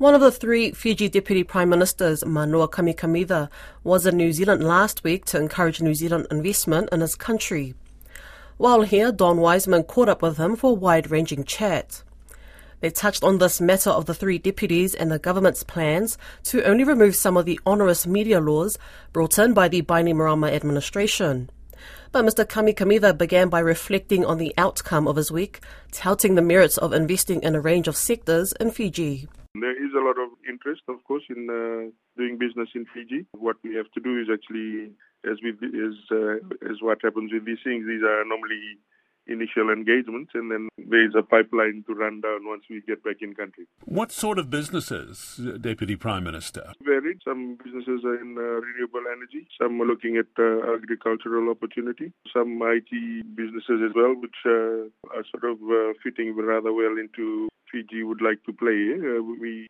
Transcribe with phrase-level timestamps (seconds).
[0.00, 3.50] One of the three Fiji Deputy Prime Ministers, Manoa Kamikamica,
[3.84, 7.74] was in New Zealand last week to encourage New Zealand investment in his country.
[8.56, 12.02] While here, Don Wiseman caught up with him for a wide ranging chat.
[12.80, 16.84] They touched on this matter of the three deputies and the government's plans to only
[16.84, 18.78] remove some of the onerous media laws
[19.12, 21.50] brought in by the Bainimarama administration.
[22.10, 22.46] But Mr.
[22.46, 25.60] Kamikamica began by reflecting on the outcome of his week,
[25.92, 29.28] touting the merits of investing in a range of sectors in Fiji.
[29.54, 33.26] There is a lot of interest, of course, in uh, doing business in Fiji.
[33.32, 34.94] What we have to do is actually,
[35.26, 36.38] as we as uh,
[36.70, 38.78] as what happens with these things, these are normally
[39.26, 43.16] initial engagements, and then there is a pipeline to run down once we get back
[43.20, 43.66] in country.
[43.84, 46.72] What sort of businesses, Deputy Prime Minister?
[46.82, 47.18] Varied.
[47.24, 49.48] Some businesses are in uh, renewable energy.
[49.60, 52.12] Some are looking at uh, agricultural opportunity.
[52.32, 57.49] Some IT businesses as well, which uh, are sort of uh, fitting rather well into
[57.70, 58.94] Fiji would like to play.
[58.94, 59.68] Uh, we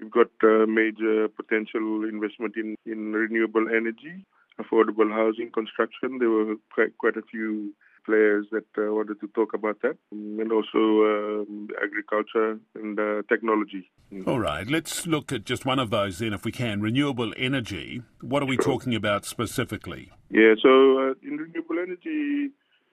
[0.00, 4.24] we've got uh, major potential investment in in renewable energy,
[4.60, 6.18] affordable housing, construction.
[6.18, 10.52] There were quite quite a few players that uh, wanted to talk about that, and
[10.52, 13.90] also um, agriculture and uh, technology.
[14.26, 16.80] All right, let's look at just one of those then, if we can.
[16.80, 18.02] Renewable energy.
[18.20, 18.64] What are we sure.
[18.64, 20.10] talking about specifically?
[20.30, 22.50] Yeah, so uh, in renewable energy,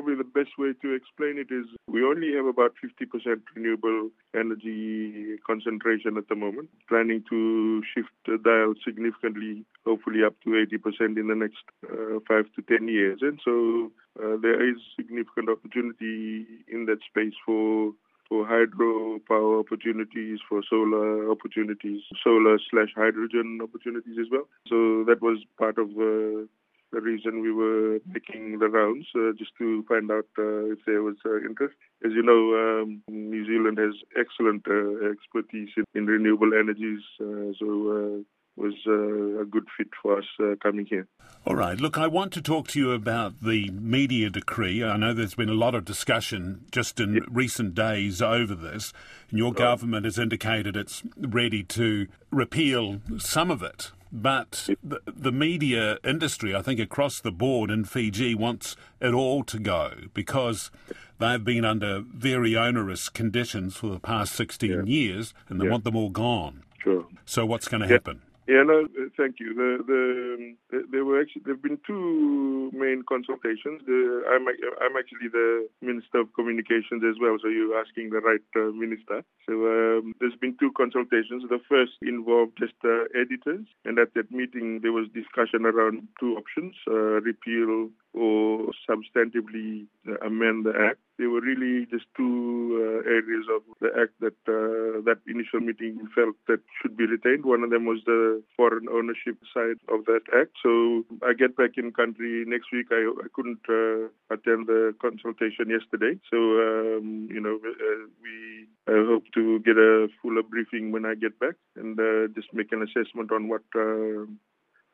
[0.00, 5.36] probably the best way to explain it is we only have about 50% renewable energy
[5.46, 11.28] concentration at the moment, planning to shift the dial significantly, hopefully up to 80% in
[11.28, 13.18] the next uh, five to 10 years.
[13.20, 17.92] And so uh, there is significant opportunity in that space for
[18.26, 24.46] for hydro power opportunities, for solar opportunities, solar slash hydrogen opportunities as well.
[24.68, 26.46] So that was part of uh,
[26.92, 31.02] the reason we were making the rounds, uh, just to find out uh, if there
[31.02, 31.74] was uh, interest.
[32.04, 37.52] As you know, um, New Zealand has excellent uh, expertise in, in, renewable energies, uh,
[37.58, 38.22] so uh,
[38.56, 40.24] was a good fit for us
[40.62, 41.06] coming here.
[41.46, 41.80] All right.
[41.80, 44.84] Look, I want to talk to you about the media decree.
[44.84, 48.92] I know there's been a lot of discussion just in recent days over this,
[49.30, 53.92] and your government has indicated it's ready to repeal some of it.
[54.12, 59.44] But the, the, media industry, I think across the board in Fiji, wants it all
[59.44, 60.70] to go because
[61.18, 64.82] they've been under very onerous conditions for the past 16 yeah.
[64.82, 65.70] years and they yeah.
[65.70, 66.64] want them all gone.
[66.82, 67.06] Sure.
[67.24, 67.94] So, what's going to yeah.
[67.94, 68.22] happen?
[68.50, 69.54] Yeah, no, uh, thank you.
[69.54, 70.02] The, the,
[70.34, 73.78] um, there were actually there have been two main consultations.
[73.86, 74.42] The, I'm
[74.82, 79.22] I'm actually the Minister of Communications as well, so you're asking the right uh, minister.
[79.46, 81.46] So um, there's been two consultations.
[81.46, 86.34] The first involved just uh, editors, and at that meeting there was discussion around two
[86.34, 90.98] options: uh, repeal or substantively uh, amend the act.
[91.18, 96.08] There were really just two uh, areas of the act that uh, that initial meeting
[96.14, 97.44] felt that should be retained.
[97.44, 100.52] One of them was the foreign ownership side of that act.
[100.62, 102.86] So I get back in country next week.
[102.90, 106.18] I, I couldn't uh, attend the consultation yesterday.
[106.30, 111.38] So um, you know uh, we hope to get a fuller briefing when I get
[111.38, 113.62] back and uh, just make an assessment on what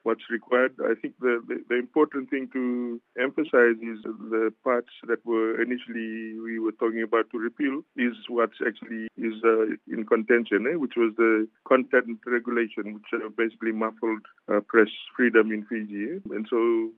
[0.06, 0.72] what's required.
[0.78, 6.38] I think the, the, the, important thing to emphasize is the parts that were initially
[6.38, 10.76] we were talking about to repeal is what actually is uh, in contention, eh?
[10.76, 16.04] which was the content regulation, which uh, basically muffled uh, press freedom in Fiji.
[16.14, 16.18] Eh?
[16.30, 16.90] And so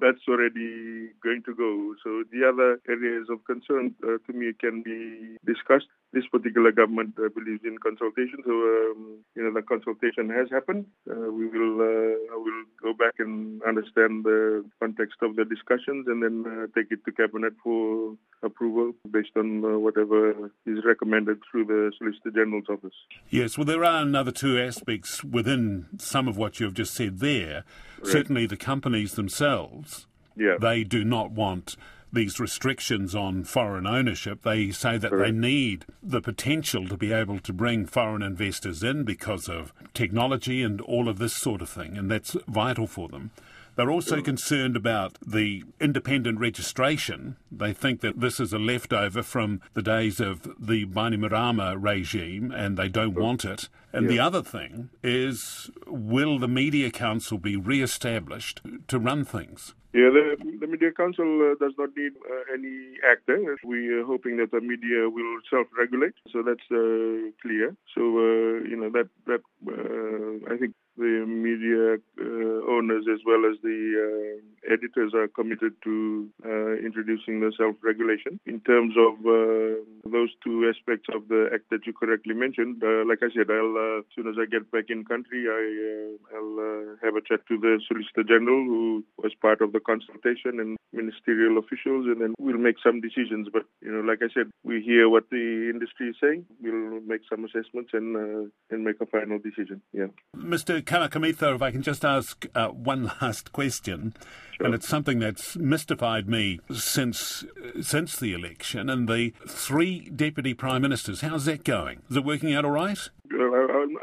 [0.00, 1.94] that's already going to go.
[2.02, 5.92] So the other areas of concern uh, to me can be discussed.
[6.12, 10.86] This particular government uh, believes in consultation, so um, you know the consultation has happened.
[11.04, 16.22] Uh, we will uh, will go back and understand the context of the discussions, and
[16.22, 21.66] then uh, take it to cabinet for approval based on uh, whatever is recommended through
[21.66, 22.96] the Solicitor General's office.
[23.28, 27.64] Yes, well, there are another two aspects within some of what you've just said there.
[27.98, 28.12] Right.
[28.12, 30.56] Certainly, the companies themselves, yeah.
[30.58, 31.76] they do not want
[32.12, 34.42] these restrictions on foreign ownership.
[34.42, 39.04] They say that they need the potential to be able to bring foreign investors in
[39.04, 43.30] because of technology and all of this sort of thing, and that's vital for them.
[43.78, 44.24] They're also mm.
[44.24, 47.36] concerned about the independent registration.
[47.52, 52.76] They think that this is a leftover from the days of the Bainimarama regime and
[52.76, 53.68] they don't want it.
[53.92, 54.08] And yeah.
[54.08, 59.74] the other thing is will the Media Council be re established to run things?
[59.94, 63.56] Yeah, the, the Media Council uh, does not need uh, any actor.
[63.64, 67.74] We are hoping that the media will self-regulate, so that's uh, clear.
[67.96, 73.46] So uh, you know that that uh, I think the media uh, owners as well
[73.46, 78.40] as the uh, editors are committed to uh, introducing the self-regulation.
[78.46, 83.06] In terms of uh, those two aspects of the act that you correctly mentioned, uh,
[83.06, 86.96] like I said, I'll uh, as soon as I get back in country, I, will
[87.02, 91.58] have a chat to the Solicitor General, who was part of the consultation, and ministerial
[91.58, 93.48] officials, and then we'll make some decisions.
[93.52, 96.46] But you know, like I said, we hear what the industry is saying.
[96.60, 99.80] We'll make some assessments and and make a final decision.
[99.92, 100.82] Yeah, Mr.
[100.82, 104.14] Kamikamica, if I can just ask uh, one last question.
[104.52, 104.66] Sure.
[104.66, 107.44] And it's something that's mystified me since
[107.80, 108.90] since the election.
[108.90, 112.02] And the three deputy prime ministers, how's that going?
[112.10, 112.98] Is it working out all right?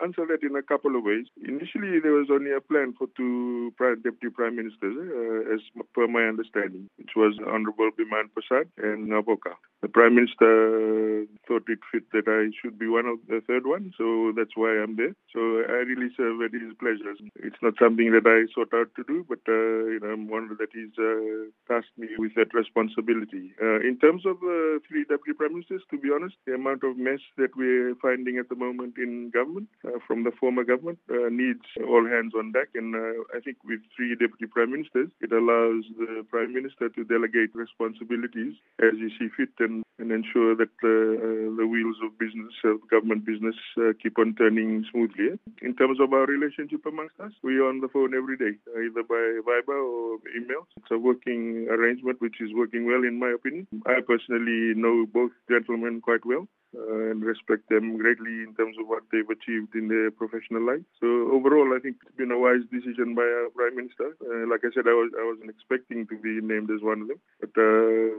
[0.06, 1.25] Answer that in a couple of ways.
[1.42, 5.62] Initially, there was only a plan for two deputy prime ministers, uh, as
[5.96, 9.57] per my understanding, which was Honorable Biman Prasad and Gavoka.
[9.81, 13.94] The prime minister thought it fit that I should be one of the third one,
[13.98, 15.13] so that's why I'm there.
[15.34, 17.13] So I really serve at his pleasure.
[17.36, 20.57] It's not something that I sought out to do, but uh, you know, I'm honored
[20.57, 23.54] that he's uh, tasked me with that responsibility.
[23.62, 26.98] Uh, in terms of the three deputy prime ministers, to be honest, the amount of
[26.98, 31.30] mess that we're finding at the moment in government uh, from the former government uh,
[31.30, 32.69] needs all hands on deck.
[32.75, 37.03] And uh, I think with three deputy prime ministers, it allows the prime minister to
[37.03, 42.78] delegate responsibilities as you see fit and, and ensure that the wheels of business, of
[42.90, 43.56] government business,
[44.02, 45.40] keep on turning smoothly.
[45.62, 49.04] In terms of our relationship amongst us, we are on the phone every day, either
[49.04, 50.68] by Viber or email.
[50.78, 53.68] It's a working arrangement which is working well, in my opinion.
[53.86, 58.88] I personally know both gentlemen quite well uh, and respect them greatly in terms of
[58.88, 60.84] what they've achieved in their professional life.
[61.00, 64.16] So overall, I think it's been a wise decision by our prime minister.
[64.19, 67.07] Uh, like I said, I was I wasn't expecting to be named as one of
[67.07, 68.12] them, but uh,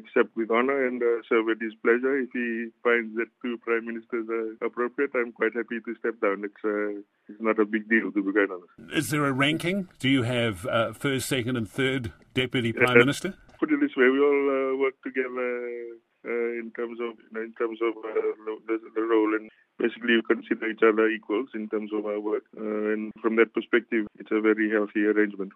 [0.00, 2.18] accept with honor and uh, serve at his pleasure.
[2.18, 6.44] If he finds that two prime ministers are appropriate, I'm quite happy to step down.
[6.48, 8.96] It's uh, it's not a big deal to be quite honest.
[8.96, 9.88] Is there a ranking?
[9.98, 13.34] Do you have uh, first, second, and third deputy prime minister?
[13.60, 17.52] Put it this way: we all work together uh, in terms of you know, in
[17.56, 18.12] terms of uh,
[18.68, 19.48] the, the role and
[19.80, 23.48] basically you consider each other equals in terms of our work uh, and from that
[23.56, 25.48] perspective it's a very healthy arrangement